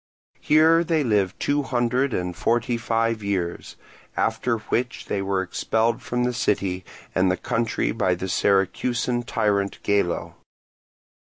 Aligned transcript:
Here 0.39 0.83
they 0.83 1.03
lived 1.03 1.39
two 1.39 1.61
hundred 1.61 2.11
and 2.11 2.35
forty 2.35 2.75
five 2.75 3.21
years; 3.21 3.75
after 4.17 4.57
which 4.57 5.05
they 5.05 5.21
were 5.21 5.43
expelled 5.43 6.01
from 6.01 6.23
the 6.23 6.33
city 6.33 6.83
and 7.13 7.29
the 7.29 7.37
country 7.37 7.91
by 7.91 8.15
the 8.15 8.27
Syracusan 8.27 9.21
tyrant 9.21 9.77
Gelo. 9.83 10.33